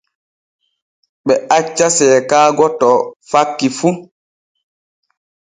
[1.25, 2.89] Ɓe acca seekaago to
[3.29, 3.89] fakki fu.